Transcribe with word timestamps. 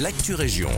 l'actu 0.00 0.34
région. 0.34 0.68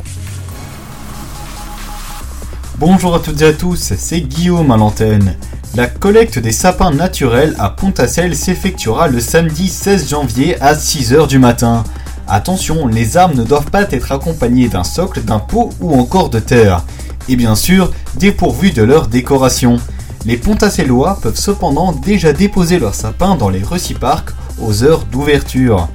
Bonjour 2.79 3.15
à 3.15 3.21
toutes 3.21 3.41
et 3.41 3.47
à 3.47 3.53
tous, 3.53 3.95
c'est 3.97 4.21
Guillaume 4.21 4.71
à 4.71 4.77
l'antenne. 4.77 5.37
La 5.75 5.87
collecte 5.87 6.39
des 6.39 6.53
sapins 6.53 6.91
naturels 6.91 7.55
à 7.59 7.71
Pontacelle 7.71 8.37
s'effectuera 8.37 9.09
le 9.09 9.21
samedi 9.21 9.69
16 9.69 10.11
janvier 10.11 10.61
à 10.61 10.75
6h 10.75 11.29
du 11.29 11.39
matin. 11.39 11.85
Attention, 12.29 12.87
les 12.87 13.17
arbres 13.17 13.37
ne 13.37 13.45
doivent 13.45 13.71
pas 13.71 13.91
être 13.91 14.13
accompagnés 14.13 14.69
d'un 14.69 14.85
socle, 14.85 15.23
d'un 15.23 15.39
pot 15.39 15.73
ou 15.81 15.99
encore 15.99 16.29
de 16.29 16.41
terre. 16.41 16.85
Et 17.29 17.37
bien 17.37 17.55
sûr, 17.55 17.93
dépourvus 18.17 18.73
de 18.73 18.83
leur 18.83 19.09
décoration. 19.09 19.79
Les 20.27 20.37
Pontacellois 20.37 21.19
peuvent 21.23 21.39
cependant 21.39 21.93
déjà 21.93 22.33
déposer 22.33 22.79
leurs 22.79 22.95
sapins 22.95 23.37
dans 23.37 23.49
les 23.49 23.63
reciparcs 23.63 24.35
aux 24.61 24.83
heures 24.83 25.05
d'ouverture. 25.05 25.89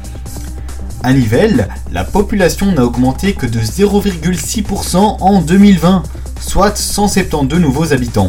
À 1.03 1.13
Nivelles, 1.13 1.67
la 1.91 2.03
population 2.03 2.71
n'a 2.71 2.85
augmenté 2.85 3.33
que 3.33 3.47
de 3.47 3.59
0,6% 3.59 4.97
en 4.97 5.41
2020, 5.41 6.03
soit 6.39 6.77
172 6.77 7.59
nouveaux 7.59 7.91
habitants. 7.91 8.27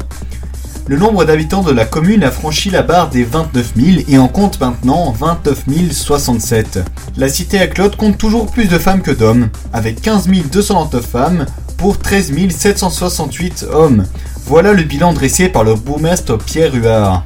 Le 0.87 0.97
nombre 0.97 1.27
d'habitants 1.27 1.63
de 1.63 1.71
la 1.71 1.85
commune 1.85 2.25
a 2.25 2.31
franchi 2.31 2.71
la 2.71 2.83
barre 2.83 3.11
des 3.11 3.25
29 3.25 3.73
000 3.77 3.99
et 4.09 4.17
en 4.17 4.27
compte 4.27 4.59
maintenant 4.59 5.13
29 5.13 5.65
067. 5.93 6.81
La 7.19 7.29
cité 7.29 7.61
à 7.61 7.67
Claude 7.67 7.97
compte 7.97 8.17
toujours 8.17 8.51
plus 8.51 8.69
de 8.69 8.79
femmes 8.79 9.03
que 9.03 9.11
d'hommes, 9.11 9.51
avec 9.75 10.01
15 10.01 10.29
229 10.51 11.05
femmes 11.05 11.47
pour 11.77 11.99
13 11.99 12.33
768 12.51 13.67
hommes. 13.71 14.07
Voilà 14.47 14.73
le 14.73 14.83
bilan 14.83 15.13
dressé 15.13 15.51
par 15.51 15.63
le 15.63 15.75
bourgmestre 15.75 16.39
Pierre 16.39 16.75
Huard. 16.75 17.23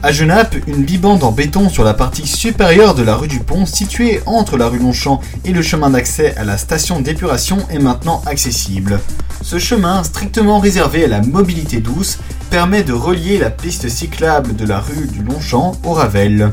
À 0.00 0.12
Genappe, 0.12 0.54
une 0.68 0.84
bibande 0.84 1.24
en 1.24 1.32
béton 1.32 1.68
sur 1.68 1.82
la 1.82 1.92
partie 1.92 2.24
supérieure 2.24 2.94
de 2.94 3.02
la 3.02 3.16
rue 3.16 3.26
du 3.26 3.40
Pont, 3.40 3.66
située 3.66 4.20
entre 4.26 4.56
la 4.56 4.68
rue 4.68 4.78
Longchamp 4.78 5.20
et 5.44 5.50
le 5.50 5.60
chemin 5.60 5.90
d'accès 5.90 6.36
à 6.36 6.44
la 6.44 6.56
station 6.56 7.00
d'épuration, 7.00 7.58
est 7.68 7.80
maintenant 7.80 8.22
accessible. 8.24 9.00
Ce 9.42 9.58
chemin, 9.58 10.04
strictement 10.04 10.60
réservé 10.60 11.04
à 11.04 11.08
la 11.08 11.20
mobilité 11.20 11.78
douce, 11.78 12.18
permet 12.48 12.84
de 12.84 12.92
relier 12.92 13.38
la 13.38 13.50
piste 13.50 13.88
cyclable 13.88 14.54
de 14.54 14.64
la 14.64 14.78
rue 14.78 15.08
du 15.08 15.24
Longchamp 15.24 15.72
au 15.82 15.94
Ravel. 15.94 16.52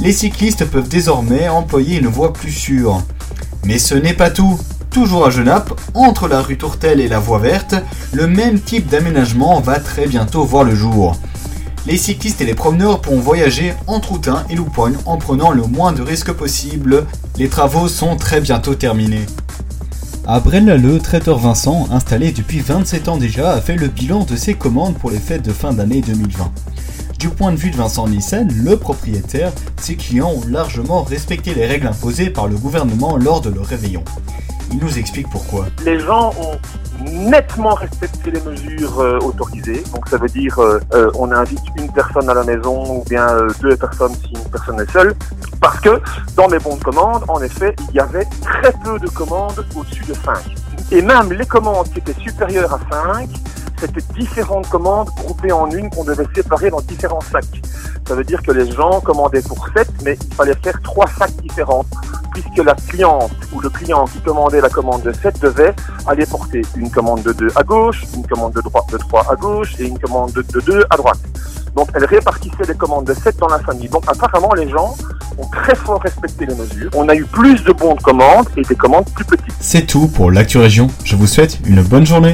Les 0.00 0.12
cyclistes 0.12 0.64
peuvent 0.64 0.88
désormais 0.88 1.48
employer 1.48 2.00
une 2.00 2.08
voie 2.08 2.32
plus 2.32 2.50
sûre. 2.50 3.04
Mais 3.64 3.78
ce 3.78 3.94
n'est 3.94 4.14
pas 4.14 4.30
tout. 4.30 4.58
Toujours 4.90 5.26
à 5.26 5.30
Genappe, 5.30 5.80
entre 5.94 6.26
la 6.26 6.40
rue 6.40 6.58
Tourtel 6.58 7.00
et 7.00 7.08
la 7.08 7.20
voie 7.20 7.38
verte, 7.38 7.76
le 8.12 8.26
même 8.26 8.58
type 8.58 8.88
d'aménagement 8.88 9.60
va 9.60 9.78
très 9.78 10.06
bientôt 10.06 10.44
voir 10.44 10.64
le 10.64 10.74
jour. 10.74 11.16
Les 11.86 11.98
cyclistes 11.98 12.40
et 12.40 12.46
les 12.46 12.54
promeneurs 12.54 13.02
pourront 13.02 13.20
voyager 13.20 13.74
entre 13.86 14.12
Outin 14.12 14.46
et 14.48 14.54
Loupogne 14.54 14.96
en 15.04 15.18
prenant 15.18 15.50
le 15.50 15.64
moins 15.64 15.92
de 15.92 16.00
risques 16.00 16.32
possible. 16.32 17.04
Les 17.36 17.50
travaux 17.50 17.88
sont 17.88 18.16
très 18.16 18.40
bientôt 18.40 18.74
terminés. 18.74 19.26
À 20.26 20.40
Braine-l'Alleud, 20.40 21.02
traiteur 21.02 21.38
Vincent, 21.38 21.86
installé 21.90 22.32
depuis 22.32 22.60
27 22.60 23.08
ans 23.08 23.18
déjà, 23.18 23.52
a 23.52 23.60
fait 23.60 23.76
le 23.76 23.88
bilan 23.88 24.24
de 24.24 24.34
ses 24.34 24.54
commandes 24.54 24.96
pour 24.96 25.10
les 25.10 25.18
fêtes 25.18 25.44
de 25.44 25.52
fin 25.52 25.74
d'année 25.74 26.00
2020. 26.00 26.50
Du 27.18 27.28
point 27.28 27.52
de 27.52 27.56
vue 27.56 27.70
de 27.70 27.76
Vincent 27.76 28.08
Nissen, 28.08 28.50
le 28.64 28.78
propriétaire, 28.78 29.52
ses 29.76 29.96
clients 29.96 30.32
ont 30.32 30.48
largement 30.48 31.02
respecté 31.02 31.52
les 31.52 31.66
règles 31.66 31.86
imposées 31.86 32.30
par 32.30 32.48
le 32.48 32.56
gouvernement 32.56 33.18
lors 33.18 33.42
de 33.42 33.50
leur 33.50 33.66
réveillon. 33.66 34.04
Il 34.70 34.78
nous 34.78 34.98
explique 34.98 35.28
pourquoi. 35.30 35.66
Les 35.84 35.98
gens 36.00 36.32
ont 36.40 36.58
nettement 37.04 37.74
respecté 37.74 38.30
les 38.30 38.40
mesures 38.40 39.00
euh, 39.00 39.18
autorisées. 39.18 39.82
Donc 39.92 40.08
ça 40.08 40.16
veut 40.16 40.28
dire 40.28 40.58
euh, 40.58 40.80
euh, 40.94 41.10
on 41.14 41.30
invite 41.32 41.62
une 41.76 41.92
personne 41.92 42.28
à 42.28 42.34
la 42.34 42.44
maison 42.44 42.98
ou 42.98 43.04
bien 43.04 43.26
deux 43.60 43.76
personnes 43.76 44.14
si 44.14 44.32
une 44.34 44.50
personne 44.50 44.80
est 44.80 44.90
seule. 44.90 45.14
Parce 45.60 45.80
que 45.80 46.00
dans 46.36 46.48
mes 46.48 46.58
bons 46.58 46.76
de 46.76 46.84
commande, 46.84 47.24
en 47.28 47.40
effet, 47.42 47.74
il 47.90 47.96
y 47.96 48.00
avait 48.00 48.26
très 48.42 48.72
peu 48.84 48.98
de 48.98 49.08
commandes 49.08 49.64
au-dessus 49.74 50.04
de 50.04 50.14
5. 50.14 50.36
Et 50.92 51.02
même 51.02 51.32
les 51.32 51.46
commandes 51.46 51.90
qui 51.90 51.98
étaient 51.98 52.20
supérieures 52.20 52.74
à 52.74 52.80
5, 52.90 53.28
c'était 53.78 54.02
différentes 54.14 54.68
commandes 54.68 55.08
groupées 55.16 55.52
en 55.52 55.70
une 55.70 55.90
qu'on 55.90 56.04
devait 56.04 56.26
séparer 56.34 56.70
dans 56.70 56.80
différents 56.80 57.20
sacs. 57.20 57.60
Ça 58.06 58.14
veut 58.14 58.24
dire 58.24 58.42
que 58.42 58.52
les 58.52 58.70
gens 58.70 59.00
commandaient 59.00 59.42
pour 59.42 59.66
7, 59.74 59.88
mais 60.04 60.18
il 60.20 60.34
fallait 60.34 60.56
faire 60.62 60.80
trois 60.82 61.06
sacs 61.06 61.34
différents 61.42 61.84
puisque 62.34 62.58
la 62.58 62.74
cliente 62.74 63.30
ou 63.52 63.60
le 63.60 63.70
client 63.70 64.04
qui 64.06 64.18
commandait 64.20 64.60
la 64.60 64.68
commande 64.68 65.02
de 65.02 65.12
7 65.12 65.40
devait 65.40 65.74
aller 66.06 66.26
porter 66.26 66.62
une 66.76 66.90
commande 66.90 67.22
de 67.22 67.32
2 67.32 67.48
à 67.56 67.62
gauche, 67.62 68.02
une 68.14 68.26
commande 68.26 68.52
de 68.52 68.60
3, 68.60 68.86
de 68.92 68.98
3 68.98 69.32
à 69.32 69.36
gauche 69.36 69.74
et 69.78 69.86
une 69.86 69.98
commande 69.98 70.32
de, 70.32 70.60
2 70.60 70.84
à 70.90 70.96
droite. 70.96 71.20
Donc 71.74 71.88
elle 71.94 72.04
répartissait 72.04 72.64
les 72.68 72.74
commandes 72.74 73.06
de 73.06 73.14
7 73.14 73.36
dans 73.38 73.48
la 73.48 73.60
famille. 73.60 73.88
Donc 73.88 74.04
apparemment 74.06 74.52
les 74.54 74.68
gens 74.68 74.94
ont 75.38 75.46
très 75.46 75.74
fort 75.74 76.02
respecté 76.02 76.46
les 76.46 76.54
mesures. 76.54 76.90
On 76.94 77.08
a 77.08 77.14
eu 77.14 77.24
plus 77.24 77.62
de 77.64 77.72
bons 77.72 77.94
de 77.94 78.02
commandes 78.02 78.48
et 78.56 78.62
des 78.62 78.76
commandes 78.76 79.06
plus 79.14 79.24
petites. 79.24 79.54
C'est 79.60 79.86
tout 79.86 80.08
pour 80.08 80.30
l'actu 80.30 80.58
région. 80.58 80.88
Je 81.04 81.16
vous 81.16 81.26
souhaite 81.26 81.58
une 81.64 81.82
bonne 81.82 82.06
journée. 82.06 82.32